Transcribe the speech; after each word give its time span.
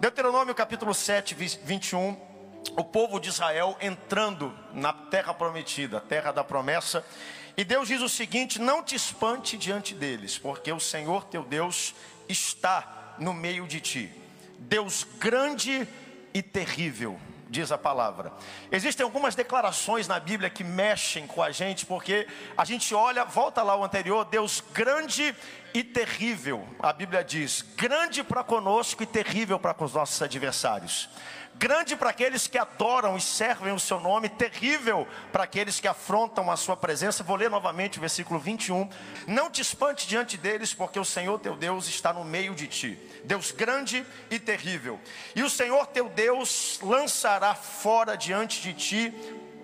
Deuteronômio 0.00 0.54
capítulo 0.54 0.94
7, 0.94 1.34
21. 1.34 2.16
O 2.76 2.84
povo 2.84 3.20
de 3.20 3.28
Israel 3.28 3.76
entrando 3.80 4.56
na 4.72 4.92
terra 4.92 5.34
prometida, 5.34 6.00
terra 6.00 6.32
da 6.32 6.42
promessa. 6.42 7.04
E 7.56 7.64
Deus 7.64 7.88
diz 7.88 8.00
o 8.00 8.08
seguinte: 8.08 8.60
Não 8.60 8.82
te 8.82 8.94
espante 8.94 9.56
diante 9.56 9.94
deles, 9.94 10.38
porque 10.38 10.72
o 10.72 10.80
Senhor 10.80 11.24
teu 11.24 11.42
Deus 11.44 11.94
está 12.28 13.14
no 13.18 13.34
meio 13.34 13.66
de 13.66 13.80
ti. 13.80 14.10
Deus 14.58 15.04
grande 15.18 15.86
e 16.32 16.42
terrível 16.42 17.18
diz 17.52 17.70
a 17.70 17.76
palavra. 17.76 18.32
Existem 18.70 19.04
algumas 19.04 19.34
declarações 19.34 20.08
na 20.08 20.18
Bíblia 20.18 20.48
que 20.48 20.64
mexem 20.64 21.26
com 21.26 21.42
a 21.42 21.50
gente, 21.50 21.84
porque 21.84 22.26
a 22.56 22.64
gente 22.64 22.94
olha, 22.94 23.26
volta 23.26 23.62
lá 23.62 23.76
o 23.76 23.84
anterior, 23.84 24.24
Deus 24.24 24.64
grande 24.72 25.36
e 25.74 25.82
terrível. 25.82 26.66
A 26.78 26.92
Bíblia 26.92 27.22
diz: 27.24 27.62
grande 27.76 28.22
para 28.22 28.44
conosco 28.44 29.02
e 29.02 29.06
terrível 29.06 29.58
para 29.58 29.74
com 29.74 29.84
os 29.84 29.94
nossos 29.94 30.20
adversários 30.20 31.08
grande 31.54 31.94
para 31.94 32.10
aqueles 32.10 32.46
que 32.46 32.58
adoram 32.58 33.16
e 33.16 33.20
servem 33.20 33.72
o 33.72 33.78
seu 33.78 34.00
nome, 34.00 34.28
terrível 34.28 35.06
para 35.30 35.44
aqueles 35.44 35.78
que 35.78 35.88
afrontam 35.88 36.50
a 36.50 36.56
sua 36.56 36.76
presença. 36.76 37.22
Vou 37.22 37.36
ler 37.36 37.50
novamente 37.50 37.98
o 37.98 38.00
versículo 38.00 38.40
21. 38.40 38.88
Não 39.26 39.50
te 39.50 39.60
espante 39.60 40.06
diante 40.06 40.36
deles, 40.36 40.74
porque 40.74 40.98
o 40.98 41.04
Senhor 41.04 41.38
teu 41.38 41.56
Deus 41.56 41.86
está 41.86 42.12
no 42.12 42.24
meio 42.24 42.54
de 42.54 42.66
ti, 42.66 42.98
Deus 43.24 43.52
grande 43.52 44.04
e 44.30 44.38
terrível. 44.38 44.98
E 45.34 45.42
o 45.42 45.50
Senhor 45.50 45.86
teu 45.86 46.08
Deus 46.08 46.80
lançará 46.82 47.54
fora 47.54 48.16
diante 48.16 48.60
de 48.60 48.74
ti, 48.74 49.14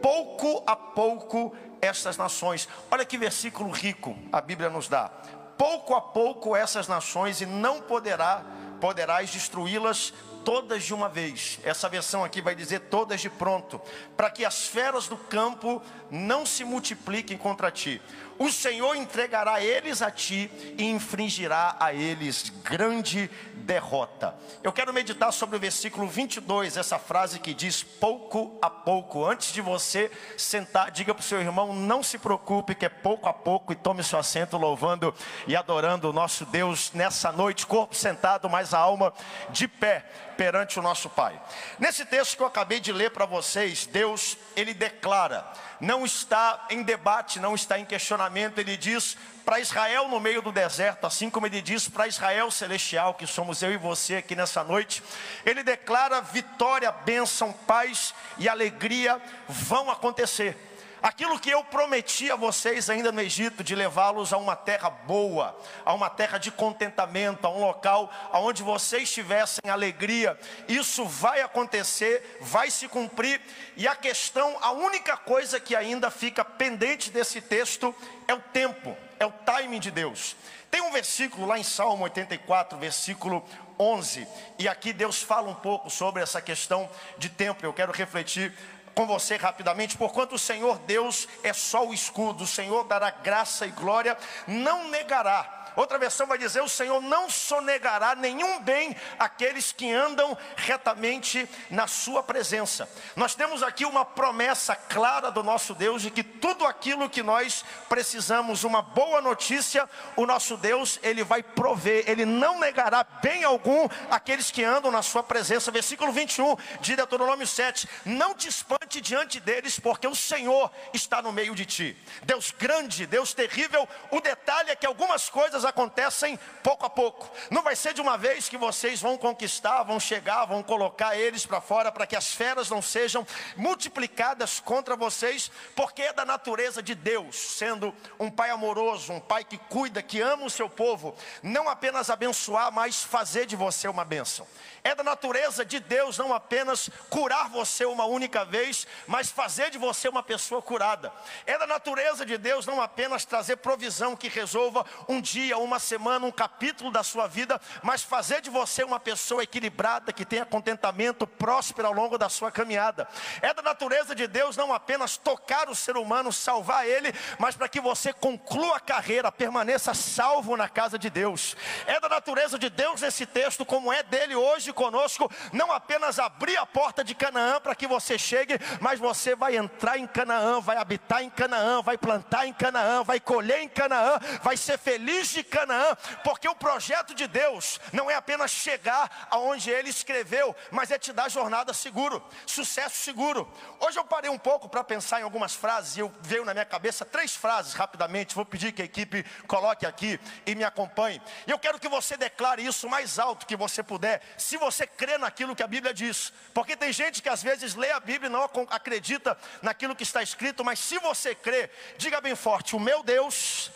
pouco 0.00 0.62
a 0.66 0.76
pouco, 0.76 1.52
estas 1.80 2.16
nações. 2.16 2.68
Olha 2.90 3.04
que 3.04 3.18
versículo 3.18 3.70
rico 3.70 4.16
a 4.32 4.40
Bíblia 4.40 4.70
nos 4.70 4.88
dá. 4.88 5.10
Pouco 5.58 5.94
a 5.94 6.00
pouco 6.00 6.56
essas 6.56 6.88
nações, 6.88 7.42
e 7.42 7.46
não 7.46 7.82
poderá 7.82 8.44
poderás 8.78 9.30
destruí-las 9.30 10.14
todas 10.44 10.84
de 10.84 10.94
uma 10.94 11.08
vez. 11.08 11.58
Essa 11.62 11.88
versão 11.88 12.24
aqui 12.24 12.40
vai 12.40 12.54
dizer 12.54 12.80
todas 12.82 13.20
de 13.20 13.28
pronto, 13.28 13.80
para 14.16 14.30
que 14.30 14.44
as 14.44 14.66
feras 14.66 15.06
do 15.06 15.16
campo 15.16 15.82
não 16.10 16.46
se 16.46 16.64
multipliquem 16.64 17.36
contra 17.36 17.70
ti. 17.70 18.00
O 18.38 18.52
Senhor 18.52 18.94
entregará 18.94 19.60
eles 19.60 20.00
a 20.00 20.10
ti 20.10 20.50
e 20.78 20.84
infringirá 20.84 21.76
a 21.80 21.92
eles 21.92 22.52
grande 22.62 23.28
derrota. 23.68 24.34
Eu 24.62 24.72
quero 24.72 24.94
meditar 24.94 25.32
sobre 25.32 25.56
o 25.56 25.60
versículo 25.60 26.06
22, 26.06 26.76
essa 26.76 26.98
frase 26.98 27.40
que 27.40 27.52
diz 27.52 27.82
pouco 27.82 28.56
a 28.62 28.70
pouco. 28.70 29.26
Antes 29.26 29.52
de 29.52 29.60
você 29.60 30.10
sentar, 30.36 30.90
diga 30.90 31.12
para 31.12 31.20
o 31.20 31.24
seu 31.24 31.40
irmão: 31.40 31.74
não 31.74 32.02
se 32.02 32.16
preocupe, 32.16 32.74
que 32.74 32.86
é 32.86 32.88
pouco 32.88 33.28
a 33.28 33.32
pouco, 33.32 33.72
e 33.72 33.76
tome 33.76 34.04
seu 34.04 34.18
assento 34.18 34.56
louvando 34.56 35.12
e 35.46 35.56
adorando 35.56 36.08
o 36.08 36.12
nosso 36.12 36.46
Deus 36.46 36.92
nessa 36.92 37.32
noite, 37.32 37.66
corpo 37.66 37.94
sentado, 37.94 38.48
mas 38.48 38.72
a 38.72 38.78
alma 38.78 39.12
de 39.50 39.66
pé 39.66 40.04
perante 40.36 40.78
o 40.78 40.82
nosso 40.82 41.10
Pai. 41.10 41.38
Nesse 41.78 42.04
texto 42.06 42.36
que 42.36 42.42
eu 42.42 42.46
acabei 42.46 42.78
de 42.78 42.92
ler 42.92 43.10
para 43.10 43.26
vocês, 43.26 43.86
Deus, 43.86 44.38
ele 44.54 44.72
declara, 44.72 45.44
não 45.80 46.04
está 46.04 46.66
em 46.70 46.82
debate, 46.82 47.40
não 47.40 47.56
está 47.56 47.78
em 47.78 47.84
questionamento, 47.84 48.27
ele 48.60 48.76
diz 48.76 49.16
para 49.44 49.60
Israel 49.60 50.08
no 50.08 50.20
meio 50.20 50.42
do 50.42 50.52
deserto, 50.52 51.06
assim 51.06 51.30
como 51.30 51.46
ele 51.46 51.62
diz 51.62 51.88
para 51.88 52.06
Israel 52.06 52.50
celestial, 52.50 53.14
que 53.14 53.26
somos 53.26 53.62
eu 53.62 53.72
e 53.72 53.76
você 53.78 54.16
aqui 54.16 54.36
nessa 54.36 54.62
noite, 54.62 55.02
ele 55.44 55.62
declara 55.62 56.20
vitória, 56.20 56.92
bênção, 56.92 57.52
paz 57.52 58.14
e 58.36 58.48
alegria 58.48 59.20
vão 59.48 59.90
acontecer. 59.90 60.67
Aquilo 61.00 61.38
que 61.38 61.50
eu 61.50 61.62
prometi 61.62 62.30
a 62.30 62.36
vocês 62.36 62.90
ainda 62.90 63.12
no 63.12 63.20
Egito, 63.20 63.62
de 63.62 63.74
levá-los 63.74 64.32
a 64.32 64.36
uma 64.36 64.56
terra 64.56 64.90
boa, 64.90 65.56
a 65.84 65.94
uma 65.94 66.10
terra 66.10 66.38
de 66.38 66.50
contentamento, 66.50 67.46
a 67.46 67.50
um 67.50 67.60
local 67.60 68.10
onde 68.32 68.62
vocês 68.62 69.12
tivessem 69.12 69.70
alegria, 69.70 70.38
isso 70.66 71.04
vai 71.04 71.40
acontecer, 71.40 72.38
vai 72.40 72.70
se 72.70 72.88
cumprir, 72.88 73.40
e 73.76 73.86
a 73.86 73.94
questão, 73.94 74.56
a 74.60 74.72
única 74.72 75.16
coisa 75.16 75.60
que 75.60 75.76
ainda 75.76 76.10
fica 76.10 76.44
pendente 76.44 77.10
desse 77.10 77.40
texto 77.40 77.94
é 78.26 78.34
o 78.34 78.40
tempo, 78.40 78.96
é 79.20 79.26
o 79.26 79.30
timing 79.30 79.78
de 79.78 79.92
Deus. 79.92 80.36
Tem 80.70 80.82
um 80.82 80.90
versículo 80.90 81.46
lá 81.46 81.58
em 81.58 81.62
Salmo 81.62 82.04
84, 82.04 82.76
versículo 82.76 83.44
11, 83.78 84.26
e 84.58 84.68
aqui 84.68 84.92
Deus 84.92 85.22
fala 85.22 85.48
um 85.48 85.54
pouco 85.54 85.88
sobre 85.88 86.22
essa 86.22 86.42
questão 86.42 86.90
de 87.16 87.28
tempo, 87.28 87.64
eu 87.64 87.72
quero 87.72 87.92
refletir 87.92 88.52
com 88.98 89.06
você 89.06 89.36
rapidamente, 89.36 89.96
porquanto 89.96 90.34
o 90.34 90.38
Senhor 90.40 90.76
Deus 90.80 91.28
é 91.44 91.52
só 91.52 91.86
o 91.86 91.94
escudo, 91.94 92.42
o 92.42 92.48
Senhor 92.48 92.82
dará 92.82 93.10
graça 93.10 93.64
e 93.64 93.70
glória, 93.70 94.18
não 94.48 94.88
negará 94.88 95.58
Outra 95.78 95.96
versão 95.96 96.26
vai 96.26 96.36
dizer: 96.36 96.60
O 96.60 96.68
Senhor 96.68 97.00
não 97.00 97.30
sonegará 97.30 98.16
nenhum 98.16 98.58
bem 98.58 98.96
àqueles 99.16 99.70
que 99.70 99.88
andam 99.92 100.36
retamente 100.56 101.48
na 101.70 101.86
Sua 101.86 102.20
presença. 102.20 102.90
Nós 103.14 103.36
temos 103.36 103.62
aqui 103.62 103.84
uma 103.84 104.04
promessa 104.04 104.74
clara 104.74 105.30
do 105.30 105.40
nosso 105.44 105.76
Deus 105.76 106.02
de 106.02 106.10
que 106.10 106.24
tudo 106.40 106.66
aquilo 106.66 107.08
que 107.08 107.22
nós 107.22 107.64
precisamos, 107.88 108.64
uma 108.64 108.82
boa 108.82 109.20
notícia, 109.20 109.88
o 110.16 110.26
nosso 110.26 110.56
Deus, 110.56 110.98
Ele 111.02 111.24
vai 111.24 111.42
prover, 111.42 112.04
Ele 112.06 112.24
não 112.24 112.58
negará 112.60 113.04
bem 113.04 113.44
algum 113.44 113.88
àqueles 114.10 114.50
que 114.50 114.64
andam 114.64 114.90
na 114.90 115.02
Sua 115.02 115.22
presença. 115.22 115.70
Versículo 115.70 116.12
21 116.12 116.56
de 116.80 116.96
Deuteronômio 116.96 117.46
7: 117.46 117.88
Não 118.04 118.34
te 118.34 118.48
espante 118.48 119.00
diante 119.00 119.40
deles, 119.40 119.78
porque 119.78 120.06
o 120.06 120.14
Senhor 120.14 120.70
está 120.92 121.20
no 121.20 121.32
meio 121.32 121.54
de 121.54 121.66
ti. 121.66 121.96
Deus 122.22 122.50
grande, 122.50 123.06
Deus 123.06 123.34
terrível. 123.34 123.88
O 124.10 124.20
detalhe 124.20 124.70
é 124.70 124.76
que 124.76 124.86
algumas 124.86 125.28
coisas 125.28 125.64
acontecem 125.64 126.38
pouco 126.62 126.86
a 126.86 126.90
pouco. 126.90 127.30
Não 127.50 127.62
vai 127.62 127.76
ser 127.76 127.94
de 127.94 128.00
uma 128.00 128.16
vez 128.16 128.48
que 128.48 128.56
vocês 128.56 129.00
vão 129.00 129.16
conquistar, 129.16 129.82
vão 129.82 130.00
chegar, 130.00 130.44
vão 130.44 130.62
colocar 130.62 131.16
eles 131.16 131.46
para 131.46 131.60
fora 131.60 131.90
para 131.90 132.06
que 132.06 132.16
as 132.16 132.32
feras 132.32 132.70
não 132.70 132.82
sejam 132.82 133.26
multiplicadas 133.56 134.60
contra 134.60 134.96
vocês, 134.96 135.50
porque 135.74 136.02
é 136.02 136.12
da 136.12 136.24
natureza 136.28 136.82
de 136.82 136.94
Deus, 136.94 137.36
sendo 137.36 137.92
um 138.20 138.30
pai 138.30 138.50
amoroso, 138.50 139.12
um 139.12 139.18
pai 139.20 139.42
que 139.42 139.56
cuida, 139.56 140.02
que 140.02 140.20
ama 140.20 140.44
o 140.44 140.50
seu 140.50 140.68
povo, 140.68 141.16
não 141.42 141.68
apenas 141.68 142.10
abençoar, 142.10 142.70
mas 142.70 143.02
fazer 143.02 143.46
de 143.46 143.56
você 143.56 143.88
uma 143.88 144.04
bênção. 144.04 144.46
É 144.84 144.94
da 144.94 145.02
natureza 145.02 145.64
de 145.64 145.80
Deus 145.80 146.18
não 146.18 146.32
apenas 146.32 146.88
curar 147.10 147.48
você 147.48 147.84
uma 147.84 148.04
única 148.04 148.44
vez, 148.44 148.86
mas 149.06 149.30
fazer 149.30 149.70
de 149.70 149.78
você 149.78 150.08
uma 150.08 150.22
pessoa 150.22 150.62
curada. 150.62 151.12
É 151.46 151.58
da 151.58 151.66
natureza 151.66 152.24
de 152.24 152.38
Deus 152.38 152.66
não 152.66 152.80
apenas 152.80 153.24
trazer 153.24 153.56
provisão 153.56 154.16
que 154.16 154.28
resolva 154.28 154.84
um 155.08 155.20
dia, 155.20 155.58
uma 155.58 155.78
semana, 155.78 156.26
um 156.26 156.30
capítulo 156.30 156.90
da 156.90 157.02
sua 157.02 157.26
vida, 157.26 157.60
mas 157.82 158.02
fazer 158.02 158.40
de 158.40 158.50
você 158.50 158.84
uma 158.84 159.00
pessoa 159.00 159.42
equilibrada, 159.42 160.12
que 160.12 160.24
tenha 160.24 160.44
contentamento, 160.44 161.26
próspera 161.26 161.88
ao 161.88 161.94
longo 161.94 162.18
da 162.18 162.28
sua 162.28 162.50
caminhada. 162.50 163.08
É 163.40 163.52
da 163.54 163.62
natureza 163.62 164.14
de 164.14 164.26
Deus 164.26 164.56
não 164.56 164.72
apenas 164.72 165.16
tocar 165.16 165.68
o 165.68 165.74
ser 165.74 165.96
humano, 165.96 166.17
salvar 166.32 166.86
ele, 166.86 167.12
mas 167.38 167.56
para 167.56 167.68
que 167.68 167.80
você 167.80 168.12
conclua 168.12 168.76
a 168.76 168.80
carreira, 168.80 169.30
permaneça 169.30 169.94
salvo 169.94 170.56
na 170.56 170.68
casa 170.68 170.98
de 170.98 171.08
Deus. 171.08 171.56
É 171.86 172.00
da 172.00 172.08
natureza 172.08 172.58
de 172.58 172.68
Deus 172.68 173.00
nesse 173.00 173.26
texto, 173.26 173.64
como 173.64 173.92
é 173.92 174.02
dele 174.02 174.34
hoje 174.34 174.72
conosco, 174.72 175.30
não 175.52 175.72
apenas 175.72 176.18
abrir 176.18 176.56
a 176.56 176.66
porta 176.66 177.02
de 177.04 177.14
Canaã 177.14 177.60
para 177.60 177.74
que 177.74 177.86
você 177.86 178.18
chegue, 178.18 178.58
mas 178.80 178.98
você 178.98 179.34
vai 179.34 179.56
entrar 179.56 179.98
em 179.98 180.06
Canaã, 180.06 180.60
vai 180.60 180.76
habitar 180.76 181.22
em 181.22 181.30
Canaã, 181.30 181.82
vai 181.82 181.96
plantar 181.96 182.46
em 182.46 182.52
Canaã, 182.52 183.02
vai 183.02 183.20
colher 183.20 183.60
em 183.60 183.68
Canaã, 183.68 184.18
vai 184.42 184.56
ser 184.56 184.78
feliz 184.78 185.30
de 185.30 185.42
Canaã, 185.42 185.94
porque 186.24 186.48
o 186.48 186.54
projeto 186.54 187.14
de 187.14 187.26
Deus 187.26 187.80
não 187.92 188.10
é 188.10 188.14
apenas 188.14 188.50
chegar 188.50 189.28
aonde 189.30 189.70
ele 189.70 189.90
escreveu, 189.90 190.54
mas 190.70 190.90
é 190.90 190.98
te 190.98 191.12
dar 191.12 191.30
jornada 191.30 191.72
seguro, 191.72 192.22
sucesso 192.46 192.96
seguro. 192.96 193.50
Hoje 193.80 193.98
eu 193.98 194.04
parei 194.04 194.30
um 194.30 194.38
pouco 194.38 194.68
para 194.68 194.84
pensar 194.84 195.20
em 195.20 195.24
algumas 195.24 195.54
frases 195.54 195.96
e 195.96 196.00
eu 196.00 196.07
veio 196.20 196.44
na 196.44 196.52
minha 196.52 196.64
cabeça 196.64 197.04
três 197.04 197.34
frases 197.34 197.74
rapidamente. 197.74 198.34
Vou 198.34 198.44
pedir 198.44 198.72
que 198.72 198.82
a 198.82 198.84
equipe 198.84 199.24
coloque 199.46 199.86
aqui 199.86 200.18
e 200.46 200.54
me 200.54 200.64
acompanhe. 200.64 201.20
Eu 201.46 201.58
quero 201.58 201.78
que 201.78 201.88
você 201.88 202.16
declare 202.16 202.64
isso 202.64 202.88
mais 202.88 203.18
alto 203.18 203.46
que 203.46 203.56
você 203.56 203.82
puder. 203.82 204.22
Se 204.36 204.56
você 204.56 204.86
crê 204.86 205.18
naquilo 205.18 205.54
que 205.54 205.62
a 205.62 205.66
Bíblia 205.66 205.94
diz. 205.94 206.32
Porque 206.54 206.76
tem 206.76 206.92
gente 206.92 207.22
que 207.22 207.28
às 207.28 207.42
vezes 207.42 207.74
lê 207.74 207.90
a 207.90 208.00
Bíblia 208.00 208.28
e 208.28 208.32
não 208.32 208.48
acredita 208.70 209.36
naquilo 209.62 209.96
que 209.96 210.02
está 210.02 210.22
escrito, 210.22 210.64
mas 210.64 210.78
se 210.78 210.98
você 210.98 211.34
crê, 211.34 211.70
diga 211.96 212.20
bem 212.20 212.34
forte: 212.34 212.76
o 212.76 212.80
meu 212.80 213.02
Deus 213.02 213.70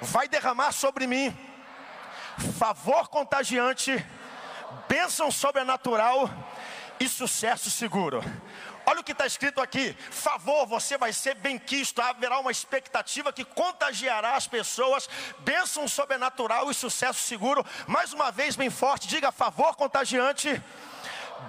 vai 0.00 0.28
derramar 0.28 0.72
sobre 0.72 1.06
mim 1.06 1.36
favor 2.58 3.08
contagiante, 3.08 4.04
bênção 4.88 5.30
sobrenatural 5.30 6.30
e 7.00 7.08
sucesso 7.08 7.70
seguro. 7.70 8.22
Olha 8.88 9.00
o 9.00 9.04
que 9.04 9.12
está 9.12 9.26
escrito 9.26 9.60
aqui: 9.60 9.94
favor, 10.10 10.66
você 10.66 10.96
vai 10.96 11.12
ser 11.12 11.34
bem 11.34 11.58
quisto, 11.58 12.00
haverá 12.00 12.38
uma 12.38 12.50
expectativa 12.50 13.30
que 13.30 13.44
contagiará 13.44 14.34
as 14.34 14.46
pessoas, 14.46 15.06
bênção 15.40 15.86
sobrenatural 15.86 16.70
e 16.70 16.74
sucesso 16.74 17.22
seguro. 17.22 17.62
Mais 17.86 18.14
uma 18.14 18.32
vez, 18.32 18.56
bem 18.56 18.70
forte, 18.70 19.06
diga 19.06 19.30
favor 19.30 19.76
contagiante, 19.76 20.62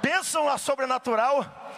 bênção 0.02 0.58
sobrenatural 0.58 1.69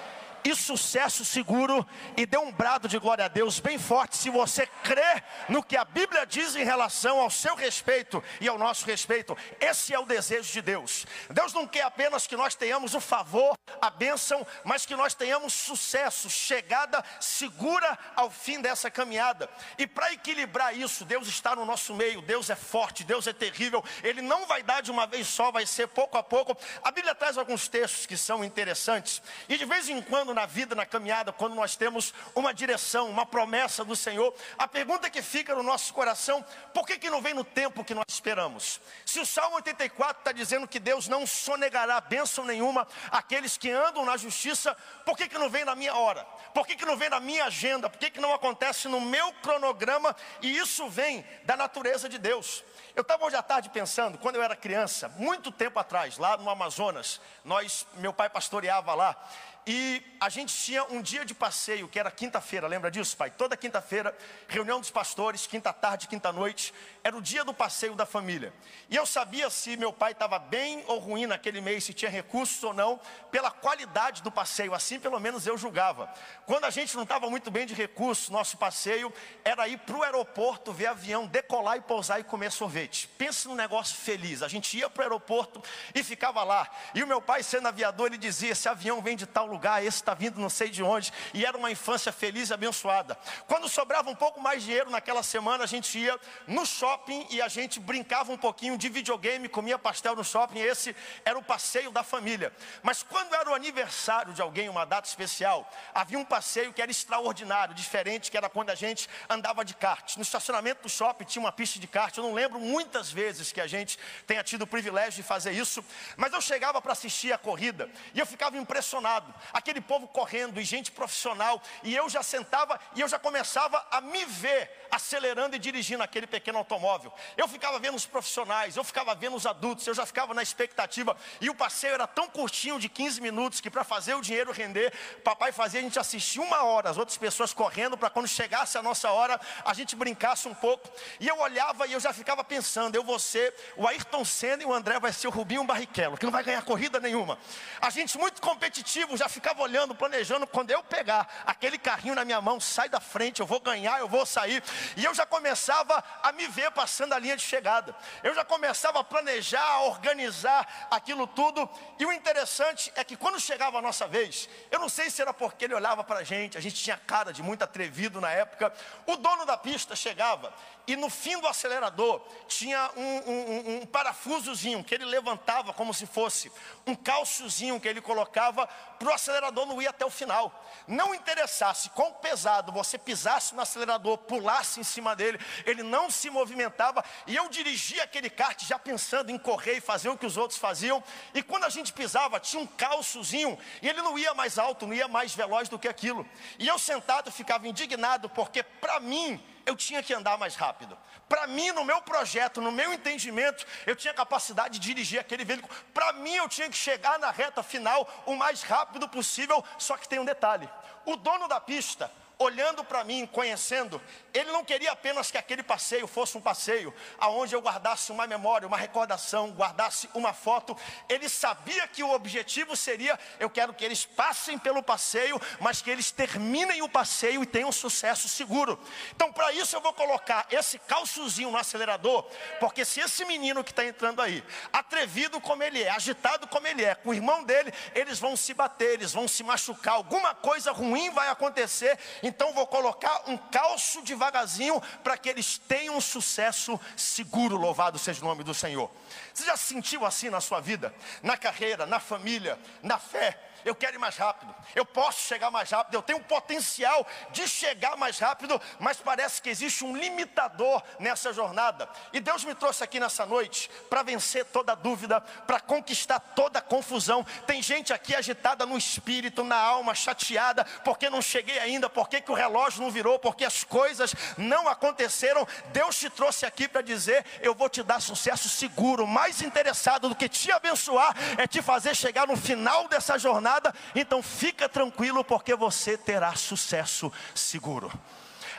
e 0.43 0.55
sucesso 0.55 1.23
seguro. 1.23 1.85
E 2.17 2.25
dê 2.25 2.38
um 2.38 2.51
brado 2.51 2.88
de 2.88 2.97
glória 2.97 3.25
a 3.25 3.27
Deus 3.27 3.59
bem 3.59 3.77
forte 3.77 4.17
se 4.17 4.29
você 4.29 4.65
crê 4.83 5.23
no 5.49 5.63
que 5.63 5.77
a 5.77 5.85
Bíblia 5.85 6.25
diz 6.25 6.55
em 6.55 6.63
relação 6.63 7.19
ao 7.19 7.29
seu 7.29 7.55
respeito 7.55 8.23
e 8.39 8.47
ao 8.47 8.57
nosso 8.57 8.85
respeito. 8.85 9.38
Esse 9.59 9.93
é 9.93 9.99
o 9.99 10.05
desejo 10.05 10.51
de 10.51 10.61
Deus. 10.61 11.05
Deus 11.29 11.53
não 11.53 11.67
quer 11.67 11.83
apenas 11.83 12.27
que 12.27 12.35
nós 12.35 12.55
tenhamos 12.55 12.93
o 12.93 13.01
favor, 13.01 13.55
a 13.81 13.89
bênção, 13.89 14.45
mas 14.63 14.85
que 14.85 14.95
nós 14.95 15.13
tenhamos 15.13 15.53
sucesso, 15.53 16.29
chegada 16.29 17.03
segura 17.19 17.97
ao 18.15 18.29
fim 18.29 18.61
dessa 18.61 18.89
caminhada. 18.89 19.49
E 19.77 19.87
para 19.87 20.11
equilibrar 20.13 20.75
isso, 20.77 21.05
Deus 21.05 21.27
está 21.27 21.55
no 21.55 21.65
nosso 21.65 21.94
meio. 21.94 22.21
Deus 22.21 22.49
é 22.49 22.55
forte, 22.55 23.03
Deus 23.03 23.27
é 23.27 23.33
terrível. 23.33 23.83
Ele 24.03 24.21
não 24.21 24.45
vai 24.45 24.63
dar 24.63 24.81
de 24.81 24.91
uma 24.91 25.05
vez 25.05 25.27
só, 25.27 25.51
vai 25.51 25.65
ser 25.65 25.87
pouco 25.87 26.17
a 26.17 26.23
pouco. 26.23 26.57
A 26.83 26.91
Bíblia 26.91 27.15
traz 27.15 27.37
alguns 27.37 27.67
textos 27.67 28.05
que 28.05 28.17
são 28.17 28.44
interessantes. 28.44 29.21
E 29.47 29.57
de 29.57 29.65
vez 29.65 29.89
em 29.89 30.01
quando 30.01 30.31
na 30.33 30.45
vida, 30.45 30.75
na 30.75 30.86
caminhada, 30.86 31.31
quando 31.31 31.56
nós 31.56 31.75
temos 31.75 32.13
uma 32.36 32.54
direção, 32.54 33.10
uma 33.10 33.25
promessa 33.25 33.83
do 33.83 33.95
Senhor, 33.95 34.33
a 34.57 34.68
pergunta 34.68 35.10
que 35.10 35.22
fica 35.22 35.56
no 35.56 35.63
nosso 35.63 35.94
coração, 35.94 36.44
por 36.74 36.86
que, 36.86 36.98
que 36.98 37.10
não 37.10 37.22
vem 37.22 37.33
no 37.33 37.44
tempo 37.44 37.83
que 37.83 37.94
nós 37.94 38.06
esperamos? 38.07 38.80
Se 39.06 39.19
o 39.19 39.25
Salmo 39.25 39.56
84 39.57 40.22
está 40.22 40.31
dizendo 40.31 40.68
que 40.68 40.80
Deus 40.80 41.07
não 41.07 41.25
sonegará 41.25 42.00
bênção 42.01 42.45
nenhuma 42.45 42.88
àqueles 43.10 43.57
que 43.57 43.69
andam 43.69 44.06
na 44.06 44.18
justiça, 44.18 44.75
por 45.06 45.18
que, 45.18 45.28
que 45.28 45.38
não 45.38 45.50
vem 45.50 45.66
na 45.66 45.75
minha 45.75 45.95
hora? 45.95 46.24
Por 46.54 46.66
que, 46.66 46.75
que 46.75 46.86
não 46.86 46.98
vem 46.98 47.10
na 47.10 47.19
minha 47.19 47.45
agenda? 47.45 47.89
Por 47.89 48.00
que, 48.00 48.10
que 48.10 48.19
não 48.19 48.33
acontece 48.33 48.88
no 48.88 49.01
meu 49.01 49.33
cronograma? 49.42 50.16
E 50.42 50.57
isso 50.57 50.89
vem 50.89 51.25
da 51.44 51.56
natureza 51.56 52.07
de 52.07 52.18
Deus. 52.18 52.63
Eu 52.95 53.01
estava 53.01 53.25
hoje 53.25 53.36
à 53.36 53.44
tarde 53.44 53.69
pensando, 53.69 54.18
quando 54.18 54.36
eu 54.36 54.44
era 54.44 54.56
criança, 54.56 55.07
muito 55.10 55.51
tempo 55.51 55.80
atrás, 55.80 56.18
lá 56.18 56.36
no 56.36 56.50
Amazonas, 56.50 57.22
nós, 57.44 57.88
meu 57.95 58.12
pai 58.12 58.30
pastoreava 58.30 58.94
lá, 58.94 59.16
e 59.65 60.01
a 60.19 60.29
gente 60.29 60.55
tinha 60.55 60.83
um 60.85 61.01
dia 61.01 61.23
de 61.23 61.33
passeio, 61.33 61.87
que 61.87 61.99
era 61.99 62.09
quinta-feira, 62.09 62.67
lembra 62.67 62.89
disso, 62.89 63.15
pai? 63.15 63.29
Toda 63.29 63.55
quinta-feira, 63.55 64.15
reunião 64.47 64.79
dos 64.79 64.89
pastores, 64.89 65.45
quinta 65.45 65.71
tarde, 65.71 66.07
quinta 66.07 66.31
noite, 66.31 66.73
era 67.03 67.15
o 67.15 67.21
dia 67.21 67.43
do 67.43 67.53
passeio 67.53 67.95
da 67.95 68.05
família. 68.05 68.53
E 68.89 68.95
eu 68.95 69.05
sabia 69.05 69.49
se 69.49 69.77
meu 69.77 69.93
pai 69.93 70.13
estava 70.13 70.39
bem 70.39 70.83
ou 70.87 70.97
ruim 70.99 71.27
naquele 71.27 71.61
mês, 71.61 71.83
se 71.83 71.93
tinha 71.93 72.09
recursos 72.09 72.63
ou 72.63 72.73
não, 72.73 72.99
pela 73.31 73.51
qualidade 73.51 74.23
do 74.23 74.31
passeio, 74.31 74.73
assim 74.73 74.99
pelo 74.99 75.19
menos 75.19 75.45
eu 75.45 75.57
julgava. 75.57 76.11
Quando 76.45 76.65
a 76.65 76.69
gente 76.69 76.95
não 76.95 77.03
estava 77.03 77.29
muito 77.29 77.51
bem 77.51 77.65
de 77.65 77.73
recursos, 77.73 78.29
nosso 78.29 78.57
passeio 78.57 79.13
era 79.43 79.67
ir 79.67 79.77
para 79.79 79.95
o 79.95 80.03
aeroporto, 80.03 80.73
ver 80.73 80.87
avião, 80.87 81.27
decolar 81.27 81.77
e 81.77 81.81
pousar 81.81 82.19
e 82.19 82.23
comer 82.23 82.51
sorvete. 82.51 83.07
Pensa 83.17 83.47
num 83.47 83.55
negócio 83.55 83.95
feliz, 83.95 84.41
a 84.41 84.47
gente 84.47 84.77
ia 84.77 84.89
para 84.89 85.01
o 85.01 85.03
aeroporto 85.03 85.63
e 85.93 86.03
ficava 86.03 86.43
lá. 86.43 86.69
E 86.95 87.03
o 87.03 87.07
meu 87.07 87.21
pai, 87.21 87.43
sendo 87.43 87.67
aviador, 87.67 88.07
ele 88.07 88.17
dizia: 88.17 88.51
esse 88.51 88.67
avião 88.67 89.01
vem 89.01 89.15
de 89.15 89.25
tal 89.25 89.50
lugar, 89.51 89.83
esse 89.83 89.98
está 89.98 90.13
vindo 90.13 90.39
não 90.39 90.50
sei 90.50 90.69
de 90.69 90.81
onde, 90.81 91.12
e 91.33 91.45
era 91.45 91.57
uma 91.57 91.69
infância 91.69 92.12
feliz 92.12 92.50
e 92.50 92.53
abençoada. 92.53 93.18
Quando 93.48 93.69
sobrava 93.69 94.09
um 94.09 94.15
pouco 94.15 94.42
mais 94.42 94.62
de 94.62 94.68
dinheiro 94.68 94.89
naquela 94.89 95.21
semana, 95.21 95.63
a 95.65 95.68
gente 95.68 96.00
ia 96.00 96.18
no 96.48 96.65
shopping 96.65 97.27
e 97.30 97.42
a 97.42 97.48
gente 97.48 97.80
brincava 97.80 98.31
um 98.31 98.38
pouquinho 98.38 98.77
de 98.77 98.88
videogame, 98.89 99.50
comia 99.50 99.77
pastel 99.77 100.15
no 100.15 100.24
shopping, 100.24 100.59
esse 100.59 100.95
era 101.25 101.38
o 101.38 101.44
passeio 101.44 101.92
da 101.92 102.03
família. 102.03 102.53
Mas 102.81 103.03
quando 103.03 103.33
era 103.36 103.50
o 103.50 103.53
aniversário 103.53 104.33
de 104.33 104.42
alguém, 104.42 104.69
uma 104.69 104.86
data 104.86 105.07
especial, 105.07 105.69
havia 105.94 106.18
um 106.18 106.25
passeio 106.25 106.71
que 106.71 106.81
era 106.81 106.89
extraordinário, 106.89 107.75
diferente, 107.75 108.31
que 108.31 108.38
era 108.38 108.50
quando 108.50 108.69
a 108.69 108.75
gente 108.75 109.09
andava 109.30 109.65
de 109.65 109.74
kart. 109.75 110.15
No 110.15 110.24
estacionamento 110.24 110.83
do 110.83 110.89
shopping 110.89 111.25
tinha 111.25 111.44
uma 111.44 111.51
pista 111.51 111.80
de 111.80 111.88
kart, 111.88 112.15
eu 112.15 112.24
não 112.24 112.33
lembro 112.33 112.59
muitas 112.59 113.12
vezes 113.12 113.51
que 113.51 113.59
a 113.59 113.68
gente 113.68 114.00
tenha 114.25 114.44
tido 114.44 114.62
o 114.62 114.68
privilégio 114.68 115.21
de 115.21 115.24
fazer 115.24 115.51
isso, 115.51 115.83
mas 116.15 116.31
eu 116.31 116.42
chegava 116.42 116.81
para 116.81 116.94
assistir 116.94 117.33
a 117.33 117.38
corrida 117.38 117.89
e 118.13 118.19
eu 118.19 118.25
ficava 118.25 118.57
impressionado 118.57 119.33
aquele 119.53 119.81
povo 119.81 120.07
correndo 120.07 120.59
e 120.59 120.63
gente 120.63 120.91
profissional, 120.91 121.61
e 121.83 121.95
eu 121.95 122.09
já 122.09 122.23
sentava 122.23 122.79
e 122.95 123.01
eu 123.01 123.07
já 123.07 123.19
começava 123.19 123.85
a 123.91 124.01
me 124.01 124.25
ver 124.25 124.81
acelerando 124.91 125.55
e 125.55 125.59
dirigindo 125.59 126.03
aquele 126.03 126.27
pequeno 126.27 126.57
automóvel. 126.57 127.13
Eu 127.38 127.47
ficava 127.47 127.79
vendo 127.79 127.95
os 127.95 128.05
profissionais, 128.05 128.75
eu 128.75 128.83
ficava 128.83 129.15
vendo 129.15 129.35
os 129.35 129.45
adultos, 129.45 129.88
eu 129.88 129.93
já 129.93 130.05
ficava 130.05 130.33
na 130.33 130.43
expectativa, 130.43 131.15
e 131.39 131.49
o 131.49 131.55
passeio 131.55 131.93
era 131.93 132.05
tão 132.05 132.27
curtinho 132.27 132.77
de 132.77 132.89
15 132.89 133.21
minutos 133.21 133.61
que 133.61 133.69
para 133.69 133.85
fazer 133.85 134.15
o 134.15 134.21
dinheiro 134.21 134.51
render, 134.51 134.93
papai 135.23 135.51
fazia 135.53 135.79
a 135.79 135.83
gente 135.83 135.97
assistir 135.97 136.39
uma 136.39 136.63
hora, 136.63 136.89
as 136.89 136.97
outras 136.97 137.17
pessoas 137.17 137.53
correndo 137.53 137.97
para 137.97 138.09
quando 138.09 138.27
chegasse 138.27 138.77
a 138.77 138.83
nossa 138.83 139.09
hora, 139.11 139.39
a 139.63 139.73
gente 139.73 139.95
brincasse 139.95 140.47
um 140.47 140.53
pouco. 140.53 140.89
E 141.19 141.27
eu 141.27 141.39
olhava 141.39 141.87
e 141.87 141.94
eu 141.94 141.99
já 141.99 142.11
ficava 142.11 142.44
pensando, 142.44 142.95
eu 142.95 143.03
vou 143.03 143.17
ser 143.17 143.53
o 143.77 143.87
Ayrton 143.87 144.25
Senna 144.25 144.63
e 144.63 144.65
o 144.65 144.73
André 144.73 144.99
vai 144.99 145.13
ser 145.13 145.27
o 145.27 145.31
Rubinho 145.31 145.63
Barrichello, 145.63 146.17
que 146.17 146.25
não 146.25 146.31
vai 146.31 146.44
ganhar 146.44 146.61
corrida 146.63 146.99
nenhuma. 146.99 147.39
A 147.79 147.89
gente 147.89 148.17
muito 148.17 148.41
competitivo, 148.41 149.15
já 149.15 149.29
ficava 149.31 149.62
olhando, 149.62 149.95
planejando, 149.95 150.45
quando 150.45 150.72
eu 150.72 150.83
pegar 150.83 151.28
aquele 151.45 151.78
carrinho 151.78 152.16
na 152.16 152.25
minha 152.25 152.42
mão, 152.42 152.60
sai 152.60 152.89
da 152.89 153.00
frente, 153.00 153.39
eu 153.39 153.45
vou 153.45 153.60
ganhar, 153.60 154.00
eu 154.00 154.07
vou 154.07 154.25
sair. 154.25 154.63
E 154.95 155.04
eu 155.04 155.13
já 155.13 155.25
começava 155.25 156.04
a 156.22 156.31
me 156.31 156.48
ver 156.48 156.72
passando 156.72 157.13
a 157.13 157.19
linha 157.19 157.36
de 157.36 157.44
chegada. 157.44 157.95
Eu 158.24 158.36
já 158.36 158.44
começava 158.44 159.00
a 159.00 159.04
planejar, 159.04 159.63
a 159.63 159.81
organizar 159.83 160.88
aquilo 160.92 161.25
tudo. 161.25 161.69
E 161.98 162.06
o 162.06 162.12
interessante 162.12 162.92
é 162.95 163.04
que 163.04 163.16
quando 163.16 163.39
chegava 163.39 163.80
a 163.80 163.81
nossa 163.81 164.07
vez, 164.07 164.50
eu 164.69 164.80
não 164.80 164.89
sei 164.89 165.10
se 165.10 165.22
era 165.22 165.33
porque 165.33 165.66
ele 165.66 165.74
olhava 165.74 166.04
para 166.04 166.19
a 166.19 166.24
gente, 166.24 166.57
a 166.57 166.62
gente 166.62 166.75
tinha 166.75 166.98
cara 166.98 167.31
de 167.31 167.42
muito 167.42 167.63
atrevido 167.63 168.19
na 168.19 168.31
época. 168.31 168.74
O 169.07 169.16
dono 169.16 169.45
da 169.45 169.57
pista 169.57 169.95
chegava 169.95 170.54
e 170.88 170.95
no 170.95 171.10
fim 171.10 171.39
do 171.39 171.48
acelerador 171.48 172.22
tinha 172.48 172.89
um, 172.98 173.31
um, 173.31 173.81
um, 173.81 173.86
parafusozinho 173.86 174.83
que 174.83 174.95
ele 174.95 175.06
levantava 175.06 175.74
como 175.74 175.94
se 175.94 176.06
fosse 176.06 176.51
um 176.86 176.95
calçozinho 176.95 177.80
que 177.80 177.88
ele 177.88 178.01
colocava 178.01 178.68
para 178.68 179.10
o 179.10 179.13
acelerador 179.21 179.65
não 179.65 179.81
ir 179.81 179.88
até 179.88 180.06
o 180.06 180.09
final. 180.09 180.65
Não 180.88 181.13
interessasse 181.13 181.89
quão 181.91 182.12
pesado 182.13 182.71
você 182.71 182.97
pisasse 182.97 183.53
no 183.53 183.62
acelerador, 183.62 184.18
pulasse 184.18 184.79
em 184.79 184.83
cima 184.83 185.15
dele, 185.15 185.39
ele 185.65 185.83
não 185.83 186.09
se 186.09 186.29
movimentava. 186.29 187.03
E 187.27 187.35
eu 187.35 187.47
dirigia 187.50 188.03
aquele 188.03 188.29
kart 188.29 188.62
já 188.63 188.79
pensando 188.79 189.29
em 189.29 189.38
correr 189.38 189.77
e 189.77 189.81
fazer 189.81 190.09
o 190.09 190.18
que 190.18 190.25
os 190.25 190.38
outros 190.38 190.59
faziam. 190.59 191.03
E 191.33 191.44
quando 191.44 191.65
a 191.65 191.69
gente 191.69 191.94
pisava, 191.94 192.39
tinha 192.39 192.62
um 192.62 192.68
calçozinho 192.68 193.57
e 193.81 193.88
ele 193.88 194.01
não 194.01 194.18
ia 194.18 194.33
mais 194.33 194.57
alto, 194.57 194.88
não 194.88 194.94
ia 194.94 195.07
mais 195.07 195.33
veloz 195.35 195.69
do 195.69 195.77
que 195.77 195.88
aquilo. 195.88 196.27
E 196.57 196.68
eu 196.68 196.79
sentado 196.79 197.31
ficava 197.31 197.68
indignado 197.68 198.29
porque 198.29 198.63
para 198.63 199.00
mim 199.00 199.41
eu 199.65 199.75
tinha 199.75 200.01
que 200.01 200.13
andar 200.13 200.37
mais 200.37 200.55
rápido. 200.55 200.97
Para 201.27 201.47
mim, 201.47 201.71
no 201.71 201.85
meu 201.85 202.01
projeto, 202.01 202.61
no 202.61 202.71
meu 202.71 202.91
entendimento, 202.93 203.65
eu 203.85 203.95
tinha 203.95 204.13
capacidade 204.13 204.79
de 204.79 204.87
dirigir 204.87 205.19
aquele 205.19 205.45
veículo. 205.45 205.73
Para 205.93 206.13
mim, 206.13 206.35
eu 206.35 206.49
tinha 206.49 206.69
que 206.69 206.75
chegar 206.77 207.17
na 207.19 207.31
reta 207.31 207.63
final 207.63 208.07
o 208.25 208.35
mais 208.35 208.63
rápido 208.63 209.07
possível. 209.07 209.63
Só 209.77 209.97
que 209.97 210.07
tem 210.07 210.19
um 210.19 210.25
detalhe: 210.25 210.69
o 211.05 211.15
dono 211.15 211.47
da 211.47 211.59
pista 211.59 212.11
olhando 212.41 212.83
para 212.83 213.03
mim, 213.03 213.25
conhecendo, 213.27 214.01
ele 214.33 214.51
não 214.51 214.65
queria 214.65 214.91
apenas 214.91 215.29
que 215.29 215.38
aquele 215.38 215.61
passeio 215.61 216.07
fosse 216.07 216.38
um 216.38 216.41
passeio 216.41 216.93
aonde 217.19 217.53
eu 217.53 217.61
guardasse 217.61 218.11
uma 218.11 218.25
memória, 218.25 218.67
uma 218.67 218.77
recordação, 218.77 219.51
guardasse 219.51 220.09
uma 220.13 220.33
foto. 220.33 220.75
Ele 221.07 221.29
sabia 221.29 221.88
que 221.88 222.01
o 222.01 222.11
objetivo 222.11 222.75
seria: 222.75 223.19
eu 223.39 223.49
quero 223.49 223.73
que 223.73 223.85
eles 223.85 224.06
passem 224.06 224.57
pelo 224.57 224.81
passeio, 224.81 225.39
mas 225.59 225.81
que 225.81 225.92
eles 225.92 226.09
terminem 226.09 226.81
o 226.81 226.89
passeio 226.89 227.44
e 227.44 227.45
tenham 227.45 227.71
sucesso 227.71 228.27
seguro. 228.27 228.80
Então, 229.16 229.31
para 229.31 229.51
isso, 229.51 229.75
eu 229.75 229.81
vou 229.81 229.94
colocar 229.94 230.47
esse 230.49 230.80
calçozinho 230.80 231.51
no 231.51 231.57
acelerador, 231.57 232.25
porque 232.59 232.83
se 232.83 233.01
esse 233.01 233.23
menino 233.25 233.63
que 233.63 233.71
está 233.71 233.85
entrando 233.85 234.21
aí, 234.21 234.44
atrevido 234.73 235.39
como 235.39 235.61
ele 235.61 235.83
é, 235.83 235.92
agitado 235.92 236.47
como 236.47 236.66
ele 236.66 236.83
é, 236.83 236.95
com 236.95 237.09
o 237.09 237.13
irmão 237.13 237.44
dele, 237.44 237.71
eles 237.94 238.18
vão 238.19 238.35
se 238.35 238.54
bater, 238.54 238.94
eles 238.94 239.13
vão 239.13 239.27
se 239.27 239.44
machucar, 239.44 239.94
alguma 239.94 240.33
coisa 240.33 240.71
ruim 240.71 241.11
vai 241.11 241.30
acontecer. 241.30 241.99
Então 242.31 242.54
vou 242.54 242.66
colocar 242.66 243.23
um 243.28 243.35
calço 243.35 244.02
devagarzinho 244.04 244.81
para 245.04 245.18
que 245.18 245.28
eles 245.28 245.57
tenham 245.57 245.97
um 245.97 246.02
sucesso 246.02 246.80
seguro. 246.95 247.57
Louvado 247.57 248.00
seja 248.00 248.21
o 248.21 248.26
nome 248.26 248.42
do 248.42 248.54
Senhor. 248.54 248.90
Você 249.33 249.44
já 249.44 249.57
se 249.57 249.66
sentiu 249.66 250.06
assim 250.06 250.30
na 250.30 250.40
sua 250.40 250.61
vida? 250.61 250.95
Na 251.21 251.35
carreira, 251.35 251.85
na 251.85 252.00
família, 252.00 252.57
na 252.81 252.97
fé? 252.97 253.38
Eu 253.65 253.75
quero 253.75 253.95
ir 253.95 253.99
mais 253.99 254.18
rápido, 254.18 254.53
eu 254.75 254.85
posso 254.85 255.21
chegar 255.27 255.51
mais 255.51 255.69
rápido, 255.69 255.95
eu 255.95 256.01
tenho 256.01 256.19
o 256.19 256.23
potencial 256.23 257.06
de 257.31 257.47
chegar 257.47 257.95
mais 257.97 258.18
rápido, 258.19 258.59
mas 258.80 258.97
parece 258.97 259.41
que 259.41 259.49
existe 259.49 259.83
um 259.83 259.95
limitador 259.95 260.81
nessa 260.99 261.33
jornada. 261.33 261.89
E 262.13 262.19
Deus 262.19 262.44
me 262.44 262.56
trouxe 262.56 262.83
aqui 262.83 262.99
nessa 262.99 263.25
noite 263.25 263.69
para 263.89 264.03
vencer 264.03 264.45
toda 264.45 264.75
dúvida, 264.75 265.21
para 265.21 265.59
conquistar 265.59 266.19
toda 266.19 266.61
confusão. 266.61 267.25
Tem 267.45 267.61
gente 267.61 267.94
aqui 267.94 268.15
agitada 268.15 268.65
no 268.65 268.77
espírito, 268.77 269.44
na 269.44 269.57
alma, 269.57 269.94
chateada, 269.94 270.63
porque 270.83 271.09
não 271.09 271.21
cheguei 271.21 271.59
ainda, 271.59 271.89
porque 271.89 272.21
que 272.21 272.31
o 272.31 272.35
relógio 272.35 272.81
não 272.81 272.91
virou, 272.91 273.19
porque 273.19 273.45
as 273.45 273.63
coisas 273.63 274.13
não 274.37 274.68
aconteceram. 274.68 275.47
Deus 275.68 275.97
te 275.97 276.09
trouxe 276.09 276.45
aqui 276.45 276.68
para 276.68 276.81
dizer: 276.81 277.25
eu 277.41 277.53
vou 277.53 277.69
te 277.69 277.83
dar 277.83 278.01
sucesso 278.01 278.49
seguro. 278.49 279.06
Mais 279.06 279.41
interessado 279.41 280.09
do 280.09 280.15
que 280.15 280.30
te 280.30 280.51
abençoar 280.51 281.15
é 281.37 281.45
te 281.47 281.61
fazer 281.61 281.95
chegar 281.95 282.27
no 282.27 282.37
final 282.37 282.87
dessa 282.87 283.18
jornada 283.18 283.50
nada, 283.51 283.75
então 283.93 284.23
fica 284.23 284.69
tranquilo 284.69 285.23
porque 285.23 285.55
você 285.55 285.97
terá 285.97 286.33
sucesso 286.35 287.11
seguro. 287.35 287.91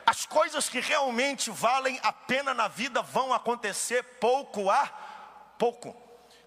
As 0.05 0.27
coisas 0.27 0.69
que 0.69 0.81
realmente 0.81 1.51
valem 1.51 1.99
a 2.03 2.13
pena 2.13 2.53
na 2.53 2.69
vida 2.69 3.01
vão 3.01 3.33
acontecer 3.33 4.03
pouco 4.21 4.69
a 4.69 4.87
pouco. 5.57 6.02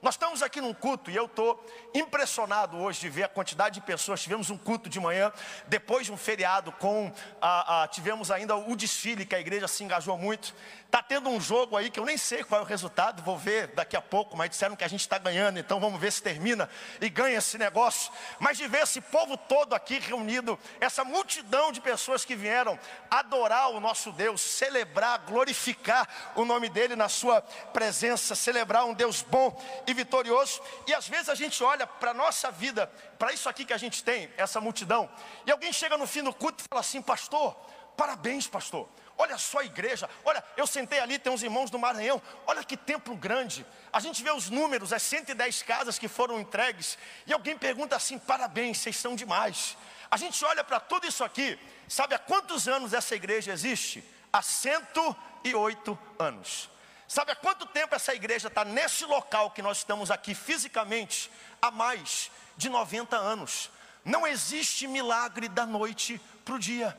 Nós 0.05 0.13
estamos 0.13 0.43
aqui 0.43 0.62
num 0.62 0.71
culto 0.71 1.09
e 1.09 1.15
eu 1.15 1.25
estou 1.25 1.65
impressionado 1.91 2.77
hoje 2.77 3.00
de 3.00 3.09
ver 3.09 3.24
a 3.24 3.27
quantidade 3.27 3.79
de 3.79 3.81
pessoas. 3.81 4.21
Tivemos 4.21 4.51
um 4.51 4.57
culto 4.57 4.88
de 4.88 5.00
manhã, 5.00 5.33
depois 5.65 6.05
de 6.05 6.12
um 6.12 6.17
feriado, 6.17 6.71
com 6.74 7.12
a, 7.41 7.81
a, 7.81 7.88
tivemos 7.88 8.29
ainda 8.29 8.55
o 8.55 8.75
desfile, 8.75 9.25
que 9.25 9.33
a 9.33 9.39
igreja 9.39 9.67
se 9.67 9.83
engajou 9.83 10.15
muito. 10.15 10.53
Está 10.85 11.01
tendo 11.01 11.27
um 11.27 11.41
jogo 11.41 11.75
aí 11.75 11.89
que 11.89 12.00
eu 12.00 12.05
nem 12.05 12.19
sei 12.19 12.43
qual 12.43 12.62
é 12.62 12.63
o 12.63 12.67
resultado, 12.67 13.24
vou 13.24 13.35
ver 13.35 13.69
daqui 13.69 13.97
a 13.97 14.01
pouco, 14.01 14.38
mas 14.38 14.51
disseram 14.51 14.75
que 14.75 14.83
a 14.83 14.88
gente 14.88 15.01
está 15.01 15.17
ganhando, 15.17 15.57
então 15.57 15.79
vamos 15.79 16.00
ver 16.00 16.12
se 16.12 16.21
termina 16.21 16.69
e 17.01 17.09
ganha 17.09 17.39
esse 17.39 17.57
negócio. 17.57 18.13
Mas 18.39 18.59
de 18.59 18.67
ver 18.67 18.83
esse 18.83 19.01
povo 19.01 19.35
todo 19.35 19.74
aqui 19.74 19.97
reunido, 19.97 20.57
essa 20.79 21.03
multidão 21.03 21.71
de 21.71 21.81
pessoas 21.81 22.24
que 22.24 22.35
vieram 22.35 22.79
adorar 23.09 23.71
o 23.71 23.79
nosso 23.79 24.12
Deus, 24.12 24.39
celebrar, 24.39 25.17
glorificar 25.25 26.07
o 26.35 26.45
nome 26.45 26.69
dele 26.69 26.95
na 26.95 27.09
sua 27.09 27.41
presença, 27.74 28.35
celebrar 28.35 28.85
um 28.85 28.93
Deus 28.93 29.24
bom 29.24 29.59
e 29.88 29.94
vitorioso. 29.95 30.61
E 30.85 30.93
às 30.93 31.07
vezes 31.07 31.29
a 31.29 31.35
gente 31.35 31.63
olha 31.63 31.87
para 31.87 32.11
a 32.11 32.13
nossa 32.13 32.51
vida, 32.51 32.87
para 33.17 33.33
isso 33.33 33.49
aqui 33.49 33.65
que 33.65 33.73
a 33.73 33.77
gente 33.77 34.03
tem, 34.03 34.31
essa 34.37 34.61
multidão, 34.61 35.09
e 35.45 35.51
alguém 35.51 35.73
chega 35.73 35.97
no 35.97 36.05
fim 36.05 36.21
do 36.21 36.33
culto 36.33 36.63
e 36.63 36.67
fala 36.69 36.81
assim: 36.81 37.01
Pastor, 37.01 37.55
parabéns, 37.97 38.47
pastor. 38.47 38.87
Olha 39.17 39.37
só 39.37 39.59
a 39.59 39.63
igreja, 39.63 40.09
olha, 40.25 40.43
eu 40.57 40.67
sentei 40.67 40.99
ali, 40.99 41.17
tem 41.17 41.31
uns 41.31 41.41
irmãos 41.41 41.71
do 41.71 41.79
Maranhão, 41.79 42.21
olha 42.45 42.61
que 42.65 42.75
templo 42.75 43.15
grande. 43.15 43.65
A 43.91 44.01
gente 44.01 44.21
vê 44.21 44.29
os 44.29 44.49
números, 44.49 44.91
as 44.91 45.01
110 45.03 45.61
casas 45.61 45.97
que 45.97 46.09
foram 46.09 46.37
entregues, 46.37 46.97
e 47.25 47.31
alguém 47.31 47.57
pergunta 47.57 47.95
assim: 47.95 48.19
parabéns, 48.19 48.77
vocês 48.77 48.97
são 48.97 49.15
demais. 49.15 49.77
A 50.11 50.17
gente 50.17 50.43
olha 50.43 50.63
para 50.63 50.79
tudo 50.79 51.07
isso 51.07 51.23
aqui, 51.23 51.57
sabe 51.87 52.13
há 52.13 52.19
quantos 52.19 52.67
anos 52.67 52.93
essa 52.93 53.15
igreja 53.15 53.53
existe? 53.53 54.03
Há 54.31 54.41
108 54.41 55.97
anos. 56.19 56.69
Sabe 57.15 57.31
há 57.31 57.36
quanto 57.38 57.65
tempo 57.67 57.95
essa 57.95 58.13
igreja 58.13 58.50
está 58.50 58.65
nesse 58.65 59.05
local 59.05 59.51
que 59.51 59.62
nós 59.62 59.77
estamos 59.77 60.12
aqui 60.12 60.36
fisicamente? 60.36 61.31
Há 61.62 61.72
mais 61.72 62.29
de 62.57 62.67
90 62.67 63.15
anos. 63.15 63.72
Não 64.03 64.27
existe 64.27 64.86
milagre 64.86 65.48
da 65.48 65.65
noite 65.65 66.19
para 66.43 66.55
o 66.55 66.60
dia. 66.60 66.93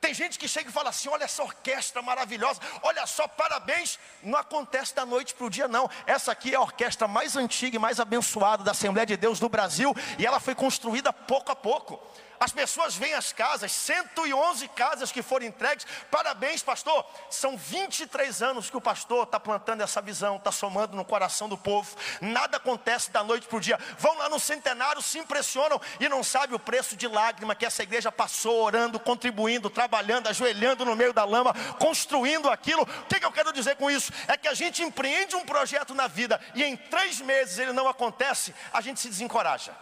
Tem 0.00 0.14
gente 0.14 0.38
que 0.38 0.48
chega 0.48 0.70
e 0.70 0.72
fala 0.72 0.88
assim: 0.88 1.10
olha 1.10 1.24
essa 1.24 1.42
orquestra 1.42 2.00
maravilhosa, 2.00 2.62
olha 2.82 3.06
só, 3.06 3.28
parabéns. 3.28 3.98
Não 4.22 4.38
acontece 4.38 4.94
da 4.94 5.04
noite 5.04 5.34
para 5.34 5.46
o 5.46 5.50
dia, 5.50 5.68
não. 5.68 5.86
Essa 6.06 6.32
aqui 6.32 6.54
é 6.54 6.56
a 6.56 6.60
orquestra 6.62 7.06
mais 7.06 7.36
antiga 7.36 7.76
e 7.76 7.78
mais 7.78 8.00
abençoada 8.00 8.64
da 8.64 8.70
Assembleia 8.70 9.04
de 9.04 9.18
Deus 9.18 9.38
do 9.38 9.50
Brasil, 9.50 9.94
e 10.18 10.26
ela 10.26 10.40
foi 10.40 10.54
construída 10.54 11.12
pouco 11.12 11.52
a 11.52 11.54
pouco. 11.54 12.02
As 12.42 12.50
pessoas 12.50 12.96
vêm 12.96 13.14
às 13.14 13.32
casas, 13.32 13.70
111 13.70 14.66
casas 14.66 15.12
que 15.12 15.22
foram 15.22 15.46
entregues. 15.46 15.86
Parabéns, 16.10 16.60
pastor. 16.60 17.06
São 17.30 17.56
23 17.56 18.42
anos 18.42 18.68
que 18.68 18.76
o 18.76 18.80
pastor 18.80 19.22
está 19.22 19.38
plantando 19.38 19.80
essa 19.80 20.02
visão, 20.02 20.38
está 20.38 20.50
somando 20.50 20.96
no 20.96 21.04
coração 21.04 21.48
do 21.48 21.56
povo. 21.56 21.96
Nada 22.20 22.56
acontece 22.56 23.12
da 23.12 23.22
noite 23.22 23.46
para 23.46 23.58
o 23.58 23.60
dia. 23.60 23.78
Vão 23.96 24.18
lá 24.18 24.28
no 24.28 24.40
centenário, 24.40 25.00
se 25.00 25.20
impressionam 25.20 25.80
e 26.00 26.08
não 26.08 26.24
sabem 26.24 26.56
o 26.56 26.58
preço 26.58 26.96
de 26.96 27.06
lágrima 27.06 27.54
que 27.54 27.64
essa 27.64 27.84
igreja 27.84 28.10
passou, 28.10 28.64
orando, 28.64 28.98
contribuindo, 28.98 29.70
trabalhando, 29.70 30.26
ajoelhando 30.26 30.84
no 30.84 30.96
meio 30.96 31.12
da 31.12 31.24
lama, 31.24 31.54
construindo 31.78 32.50
aquilo. 32.50 32.82
O 32.82 33.06
que, 33.06 33.20
que 33.20 33.26
eu 33.26 33.30
quero 33.30 33.52
dizer 33.52 33.76
com 33.76 33.88
isso? 33.88 34.12
É 34.26 34.36
que 34.36 34.48
a 34.48 34.54
gente 34.54 34.82
empreende 34.82 35.36
um 35.36 35.44
projeto 35.44 35.94
na 35.94 36.08
vida 36.08 36.40
e 36.56 36.64
em 36.64 36.76
três 36.76 37.20
meses 37.20 37.56
ele 37.60 37.72
não 37.72 37.86
acontece, 37.86 38.52
a 38.72 38.80
gente 38.80 38.98
se 38.98 39.08
desencoraja 39.08 39.72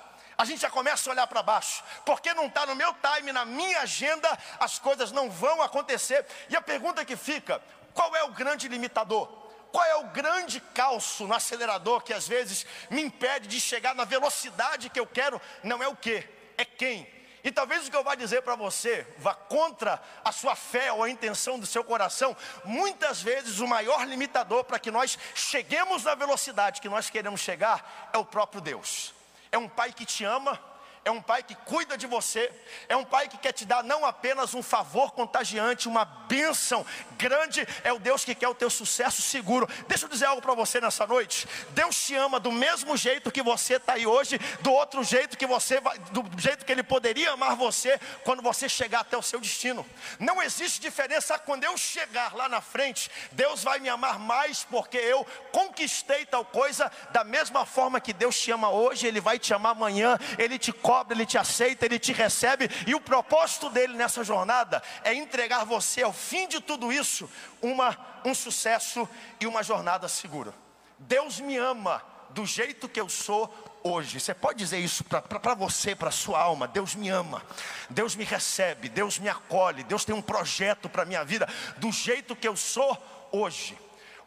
a 0.40 0.44
gente 0.46 0.62
já 0.62 0.70
começa 0.70 1.10
a 1.10 1.12
olhar 1.12 1.26
para 1.26 1.42
baixo, 1.42 1.84
porque 2.02 2.32
não 2.32 2.46
está 2.46 2.64
no 2.64 2.74
meu 2.74 2.94
time, 2.94 3.30
na 3.30 3.44
minha 3.44 3.80
agenda, 3.80 4.38
as 4.58 4.78
coisas 4.78 5.12
não 5.12 5.28
vão 5.30 5.60
acontecer. 5.60 6.24
E 6.48 6.56
a 6.56 6.62
pergunta 6.62 7.04
que 7.04 7.14
fica: 7.14 7.60
qual 7.92 8.16
é 8.16 8.24
o 8.24 8.30
grande 8.30 8.66
limitador? 8.66 9.28
Qual 9.70 9.84
é 9.84 9.96
o 9.96 10.04
grande 10.04 10.58
calço 10.58 11.26
no 11.26 11.34
acelerador 11.34 12.00
que 12.00 12.14
às 12.14 12.26
vezes 12.26 12.64
me 12.88 13.02
impede 13.02 13.48
de 13.48 13.60
chegar 13.60 13.94
na 13.94 14.04
velocidade 14.04 14.88
que 14.88 14.98
eu 14.98 15.06
quero? 15.06 15.38
Não 15.62 15.82
é 15.82 15.88
o 15.88 15.94
que, 15.94 16.26
é 16.56 16.64
quem. 16.64 17.06
E 17.44 17.52
talvez 17.52 17.86
o 17.86 17.90
que 17.90 17.96
eu 17.96 18.02
vá 18.02 18.14
dizer 18.14 18.40
para 18.40 18.56
você 18.56 19.06
vá 19.18 19.34
contra 19.34 20.02
a 20.24 20.32
sua 20.32 20.56
fé 20.56 20.90
ou 20.90 21.02
a 21.02 21.10
intenção 21.10 21.58
do 21.58 21.66
seu 21.66 21.84
coração. 21.84 22.34
Muitas 22.64 23.20
vezes 23.20 23.58
o 23.60 23.66
maior 23.66 24.06
limitador 24.06 24.64
para 24.64 24.78
que 24.78 24.90
nós 24.90 25.18
cheguemos 25.34 26.04
na 26.04 26.14
velocidade 26.14 26.80
que 26.80 26.88
nós 26.88 27.10
queremos 27.10 27.42
chegar 27.42 28.10
é 28.14 28.16
o 28.16 28.24
próprio 28.24 28.62
Deus 28.62 29.19
é 29.52 29.58
um 29.58 29.68
pai 29.68 29.92
que 29.92 30.04
te 30.04 30.24
ama, 30.24 30.58
é 31.04 31.10
um 31.10 31.20
pai 31.20 31.42
que 31.42 31.54
cuida 31.54 31.96
de 31.96 32.06
você, 32.06 32.50
é 32.88 32.96
um 32.96 33.04
pai 33.04 33.28
que 33.28 33.38
quer 33.38 33.52
te 33.52 33.64
dar 33.64 33.82
não 33.82 34.04
apenas 34.04 34.54
um 34.54 34.62
favor 34.62 35.12
contagiante, 35.12 35.88
uma 35.88 36.04
bênção 36.04 36.84
grande, 37.16 37.66
é 37.82 37.92
o 37.92 37.98
Deus 37.98 38.24
que 38.24 38.34
quer 38.34 38.48
o 38.48 38.54
teu 38.54 38.70
sucesso 38.70 39.22
seguro. 39.22 39.68
Deixa 39.88 40.04
eu 40.04 40.08
dizer 40.08 40.26
algo 40.26 40.42
para 40.42 40.54
você 40.54 40.80
nessa 40.80 41.06
noite. 41.06 41.46
Deus 41.70 41.98
te 41.98 42.14
ama 42.14 42.38
do 42.38 42.52
mesmo 42.52 42.96
jeito 42.96 43.30
que 43.30 43.42
você 43.42 43.74
está 43.74 43.94
aí 43.94 44.06
hoje, 44.06 44.38
do 44.60 44.72
outro 44.72 45.02
jeito 45.02 45.36
que 45.36 45.46
você 45.46 45.80
vai, 45.80 45.98
do 45.98 46.24
jeito 46.38 46.64
que 46.64 46.72
Ele 46.72 46.82
poderia 46.82 47.32
amar 47.32 47.56
você 47.56 47.98
quando 48.24 48.42
você 48.42 48.68
chegar 48.68 49.00
até 49.00 49.16
o 49.16 49.22
seu 49.22 49.40
destino. 49.40 49.86
Não 50.18 50.42
existe 50.42 50.80
diferença 50.80 51.38
quando 51.38 51.64
eu 51.64 51.76
chegar 51.76 52.34
lá 52.34 52.48
na 52.48 52.60
frente, 52.60 53.10
Deus 53.32 53.62
vai 53.62 53.78
me 53.78 53.88
amar 53.88 54.18
mais 54.18 54.64
porque 54.64 54.98
eu 54.98 55.26
conquistei 55.52 56.26
tal 56.26 56.44
coisa 56.44 56.90
da 57.10 57.24
mesma 57.24 57.64
forma 57.64 58.00
que 58.00 58.12
Deus 58.12 58.38
te 58.38 58.50
ama 58.50 58.70
hoje, 58.70 59.06
Ele 59.06 59.20
vai 59.20 59.38
te 59.38 59.52
amar 59.54 59.72
amanhã, 59.72 60.18
Ele 60.38 60.58
te 60.58 60.72
cobra, 60.90 61.16
Ele 61.16 61.24
te 61.24 61.38
aceita, 61.38 61.86
Ele 61.86 62.00
te 62.00 62.12
recebe, 62.12 62.68
e 62.84 62.96
o 62.96 63.00
propósito 63.00 63.70
dele 63.70 63.94
nessa 63.94 64.24
jornada 64.24 64.82
é 65.04 65.14
entregar 65.14 65.64
você 65.64 66.02
ao 66.02 66.12
fim 66.12 66.48
de 66.48 66.60
tudo 66.60 66.92
isso, 66.92 67.30
uma, 67.62 67.96
um 68.24 68.34
sucesso 68.34 69.08
e 69.38 69.46
uma 69.46 69.62
jornada 69.62 70.08
segura. 70.08 70.52
Deus 70.98 71.38
me 71.38 71.56
ama 71.56 72.02
do 72.30 72.44
jeito 72.44 72.88
que 72.88 73.00
eu 73.00 73.08
sou 73.08 73.54
hoje. 73.84 74.18
Você 74.18 74.34
pode 74.34 74.58
dizer 74.58 74.78
isso 74.78 75.04
para 75.04 75.54
você, 75.54 75.94
para 75.94 76.10
sua 76.10 76.40
alma. 76.40 76.66
Deus 76.66 76.96
me 76.96 77.08
ama, 77.08 77.40
Deus 77.88 78.16
me 78.16 78.24
recebe, 78.24 78.88
Deus 78.88 79.16
me 79.16 79.28
acolhe, 79.28 79.84
Deus 79.84 80.04
tem 80.04 80.14
um 80.14 80.20
projeto 80.20 80.88
para 80.88 81.04
minha 81.04 81.24
vida 81.24 81.48
do 81.76 81.92
jeito 81.92 82.34
que 82.34 82.48
eu 82.48 82.56
sou 82.56 82.98
hoje. 83.30 83.78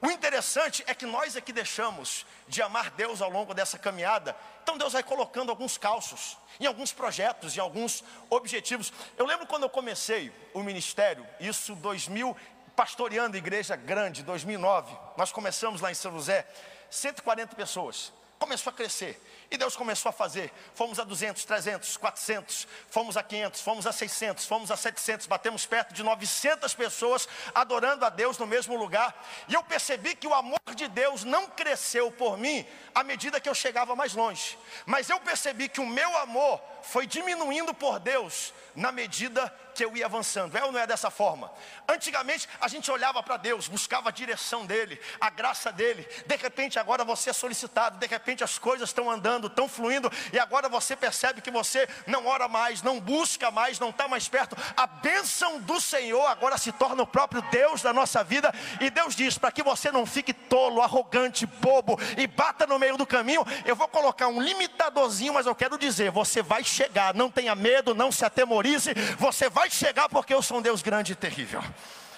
O 0.04 0.12
interessante 0.12 0.84
é 0.86 0.94
que 0.94 1.06
nós 1.06 1.38
é 1.38 1.40
que 1.40 1.54
deixamos 1.54 2.26
de 2.46 2.62
amar 2.62 2.92
Deus 2.92 3.22
ao 3.22 3.30
longo 3.30 3.54
dessa 3.54 3.80
caminhada. 3.80 4.36
Então 4.62 4.78
Deus 4.78 4.92
vai 4.92 5.02
colocando 5.02 5.50
alguns 5.50 5.78
calços, 5.78 6.38
em 6.60 6.66
alguns 6.66 6.92
projetos, 6.92 7.56
em 7.56 7.62
alguns 7.62 8.04
objetivos. 8.30 8.92
Eu 9.18 9.26
lembro 9.26 9.48
quando 9.48 9.64
eu 9.64 9.70
comecei 9.70 10.30
o 10.54 10.62
ministério, 10.62 11.26
isso 11.40 11.74
2000, 11.76 12.36
pastoreando 12.76 13.38
igreja 13.38 13.78
grande, 13.78 14.24
2009. 14.24 14.94
Nós 15.16 15.32
começamos 15.32 15.80
lá 15.80 15.90
em 15.90 15.96
São 15.96 16.12
José, 16.12 16.46
140 16.90 17.56
pessoas. 17.56 18.12
Começou 18.44 18.72
a 18.72 18.74
crescer. 18.74 19.18
E 19.50 19.58
Deus 19.58 19.74
começou 19.74 20.10
a 20.10 20.12
fazer. 20.12 20.52
Fomos 20.76 21.00
a 21.00 21.06
200, 21.06 21.46
300, 21.46 21.96
400, 21.96 22.68
fomos 22.90 23.16
a 23.16 23.24
500, 23.24 23.62
fomos 23.62 23.88
a 23.88 23.94
600, 23.94 24.46
fomos 24.46 24.70
a 24.70 24.76
700, 24.76 25.28
batemos 25.28 25.66
perto 25.66 25.94
de 25.94 26.04
900 26.04 26.74
pessoas 26.74 27.26
adorando 27.56 28.06
a 28.06 28.10
Deus 28.10 28.38
no 28.38 28.46
mesmo 28.46 28.76
lugar. 28.76 29.16
E 29.48 29.54
eu 29.54 29.64
percebi 29.64 30.14
que 30.14 30.28
o 30.28 30.34
amor 30.34 30.60
de 30.76 30.90
Deus 30.90 31.24
não 31.24 31.48
cresceu 31.48 32.12
por 32.12 32.38
mim 32.38 32.66
à 32.94 33.02
medida 33.02 33.40
que 33.40 33.48
eu 33.48 33.56
chegava 33.56 33.96
mais 33.96 34.14
longe. 34.14 34.58
Mas 34.86 35.10
eu 35.10 35.22
percebi 35.22 35.70
que 35.70 35.80
o 35.80 35.86
meu 35.86 36.18
amor 36.18 36.62
foi 36.84 37.08
diminuindo 37.08 37.74
por 37.74 38.00
Deus 38.00 38.54
na 38.76 38.92
medida 38.92 39.54
que 39.74 39.84
eu 39.84 39.96
ia 39.98 40.06
avançando. 40.06 40.56
É 40.56 40.64
ou 40.64 40.72
não 40.72 40.80
é 40.80 40.86
dessa 40.86 41.10
forma? 41.10 41.52
Antigamente 41.88 42.48
a 42.62 42.68
gente 42.68 42.90
olhava 42.92 43.22
para 43.24 43.38
Deus, 43.38 43.68
buscava 43.68 44.10
a 44.10 44.12
direção 44.12 44.66
dele, 44.66 45.00
a 45.20 45.30
graça 45.30 45.72
dele. 45.72 46.08
De 46.26 46.36
repente 46.36 46.78
agora 46.78 47.04
você 47.04 47.32
é 47.32 47.34
solicitado, 47.34 47.98
de 47.98 48.08
repente 48.08 48.44
as 48.44 48.60
coisas 48.60 48.90
estão 48.90 49.10
andando, 49.10 49.48
estão 49.48 49.68
fluindo, 49.68 50.12
e 50.32 50.40
agora 50.40 50.70
você 50.70 50.96
percebe 50.96 51.42
que 51.42 51.52
você 51.52 51.88
não 52.06 52.28
ora 52.28 52.48
mais, 52.48 52.82
não 52.82 53.00
busca 53.00 53.50
mais, 53.50 53.80
não 53.80 53.90
está 53.90 54.08
mais 54.08 54.28
perto. 54.28 54.56
A 54.78 54.86
bênção 54.86 55.60
do 55.60 55.82
Senhor 55.82 56.26
agora 56.28 56.58
se 56.58 56.72
torna 56.72 57.04
o 57.04 57.08
próprio 57.08 57.42
Deus 57.44 57.82
da 57.82 57.94
nossa 57.94 58.24
vida, 58.24 58.54
e 58.80 58.90
Deus 58.90 59.16
diz: 59.16 59.38
para 59.38 59.52
que 59.52 59.64
você 59.64 59.92
não 59.92 60.06
fique 60.06 60.34
tolo, 60.34 60.82
arrogante, 60.82 61.46
bobo 61.46 61.98
e 62.18 62.28
bata 62.28 62.68
no 62.68 62.78
meio 62.78 62.98
do 62.98 63.06
caminho, 63.06 63.46
eu 63.66 63.76
vou 63.76 63.88
colocar 63.88 64.28
um 64.28 64.42
limitadorzinho, 64.42 65.34
mas 65.34 65.46
eu 65.46 65.56
quero 65.56 65.78
dizer: 65.78 66.12
você 66.12 66.42
vai 66.42 66.64
chegar, 66.74 67.14
não 67.14 67.30
tenha 67.30 67.54
medo, 67.54 67.94
não 67.94 68.12
se 68.12 68.26
atemorize, 68.26 68.94
você 69.18 69.48
vai 69.50 69.70
chegar 69.70 70.10
porque 70.10 70.34
eu 70.34 70.42
sou 70.42 70.58
um 70.58 70.62
Deus 70.62 70.82
grande 70.82 71.14
e 71.14 71.16
terrível. 71.16 71.64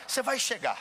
Você 0.08 0.22
vai 0.22 0.40
chegar, 0.40 0.78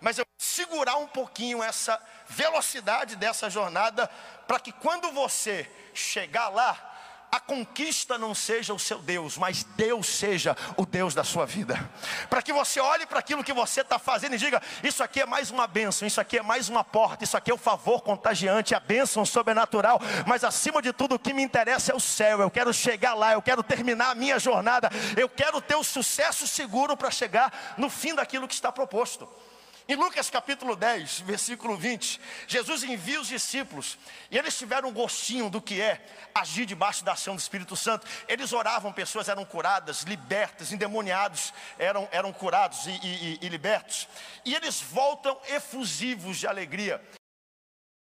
mas 0.00 0.18
eu 0.18 0.24
vou 0.24 0.34
segurar 0.38 0.96
um 0.96 1.06
pouquinho 1.06 1.62
essa 1.62 2.00
velocidade 2.28 3.16
dessa 3.16 3.48
jornada, 3.48 4.08
para 4.46 4.60
que 4.60 4.72
quando 4.72 5.10
você 5.12 5.70
chegar 5.94 6.48
lá, 6.48 6.93
a 7.34 7.40
conquista 7.40 8.16
não 8.16 8.32
seja 8.32 8.72
o 8.72 8.78
seu 8.78 8.98
Deus, 8.98 9.36
mas 9.36 9.64
Deus 9.76 10.06
seja 10.06 10.56
o 10.76 10.86
Deus 10.86 11.14
da 11.14 11.24
sua 11.24 11.44
vida. 11.44 11.90
Para 12.30 12.40
que 12.40 12.52
você 12.52 12.78
olhe 12.78 13.06
para 13.06 13.18
aquilo 13.18 13.42
que 13.42 13.52
você 13.52 13.80
está 13.80 13.98
fazendo 13.98 14.36
e 14.36 14.38
diga: 14.38 14.62
Isso 14.84 15.02
aqui 15.02 15.20
é 15.20 15.26
mais 15.26 15.50
uma 15.50 15.66
bênção, 15.66 16.06
isso 16.06 16.20
aqui 16.20 16.38
é 16.38 16.42
mais 16.42 16.68
uma 16.68 16.84
porta, 16.84 17.24
isso 17.24 17.36
aqui 17.36 17.50
é 17.50 17.54
o 17.54 17.58
favor 17.58 18.02
contagiante, 18.02 18.72
a 18.72 18.78
bênção 18.78 19.26
sobrenatural. 19.26 20.00
Mas 20.28 20.44
acima 20.44 20.80
de 20.80 20.92
tudo, 20.92 21.16
o 21.16 21.18
que 21.18 21.34
me 21.34 21.42
interessa 21.42 21.90
é 21.90 21.94
o 21.96 21.98
céu. 21.98 22.40
Eu 22.40 22.50
quero 22.52 22.72
chegar 22.72 23.14
lá, 23.14 23.32
eu 23.32 23.42
quero 23.42 23.64
terminar 23.64 24.10
a 24.10 24.14
minha 24.14 24.38
jornada, 24.38 24.88
eu 25.16 25.28
quero 25.28 25.60
ter 25.60 25.74
o 25.74 25.82
sucesso 25.82 26.46
seguro 26.46 26.96
para 26.96 27.10
chegar 27.10 27.74
no 27.76 27.90
fim 27.90 28.14
daquilo 28.14 28.46
que 28.46 28.54
está 28.54 28.70
proposto. 28.70 29.28
Em 29.86 29.96
Lucas 29.96 30.30
capítulo 30.30 30.74
10, 30.74 31.20
versículo 31.20 31.76
20, 31.76 32.18
Jesus 32.48 32.82
envia 32.84 33.20
os 33.20 33.28
discípulos 33.28 33.98
e 34.30 34.38
eles 34.38 34.56
tiveram 34.56 34.88
um 34.88 34.92
gostinho 34.92 35.50
do 35.50 35.60
que 35.60 35.78
é 35.78 36.02
agir 36.34 36.64
debaixo 36.64 37.04
da 37.04 37.12
ação 37.12 37.36
do 37.36 37.38
Espírito 37.38 37.76
Santo. 37.76 38.06
Eles 38.26 38.54
oravam, 38.54 38.94
pessoas 38.94 39.28
eram 39.28 39.44
curadas, 39.44 40.04
libertas, 40.04 40.72
endemoniados 40.72 41.52
eram, 41.78 42.08
eram 42.10 42.32
curados 42.32 42.86
e, 42.86 42.98
e, 43.02 43.38
e 43.42 43.48
libertos. 43.50 44.08
E 44.42 44.54
eles 44.54 44.80
voltam 44.80 45.38
efusivos 45.48 46.38
de 46.38 46.46
alegria. 46.46 46.98